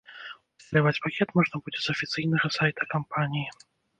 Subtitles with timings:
[0.59, 3.47] Усталяваць пакет можна будзе з афіцыйнага сайта кампаніі.